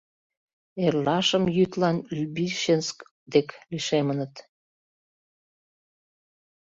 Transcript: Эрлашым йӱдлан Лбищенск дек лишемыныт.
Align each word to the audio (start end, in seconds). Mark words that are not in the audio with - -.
Эрлашым 0.85 1.43
йӱдлан 1.57 1.97
Лбищенск 2.19 2.97
дек 3.31 3.47
лишемыныт. 3.69 4.35